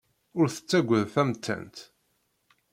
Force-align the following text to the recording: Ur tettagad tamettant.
Ur 0.39 0.47
tettagad 0.49 1.05
tamettant. 1.13 1.77